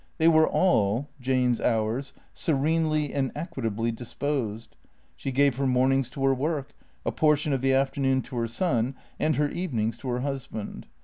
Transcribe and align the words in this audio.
They 0.17 0.27
were 0.27 0.47
all, 0.47 1.09
Jane's 1.19 1.61
hours, 1.61 2.13
serenely 2.33 3.13
and 3.13 3.31
equitably 3.35 3.91
disposed. 3.91 4.75
She 5.15 5.31
gave 5.31 5.57
her 5.57 5.67
mornings 5.67 6.09
to 6.09 6.25
her 6.25 6.33
work, 6.33 6.71
a 7.05 7.11
por 7.11 7.37
tion 7.37 7.53
of 7.53 7.61
the 7.61 7.73
afternoon 7.73 8.23
to 8.23 8.37
her 8.37 8.47
son, 8.47 8.95
and 9.19 9.35
her 9.35 9.49
evenings 9.51 9.97
to 9.99 10.07
her 10.09 10.21
hus 10.21 10.47
band. 10.47 10.87